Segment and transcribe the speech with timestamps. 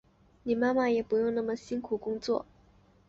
[0.41, 2.47] 你妈妈也不用那么辛苦的工作